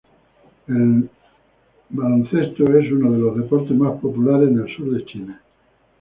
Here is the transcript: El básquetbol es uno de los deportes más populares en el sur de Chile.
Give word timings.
El 0.67 1.09
básquetbol 1.91 2.83
es 2.83 2.91
uno 2.91 3.11
de 3.11 3.19
los 3.19 3.37
deportes 3.37 3.77
más 3.77 3.99
populares 4.01 4.49
en 4.49 4.57
el 4.57 4.75
sur 4.75 4.89
de 4.89 5.05
Chile. 5.05 5.33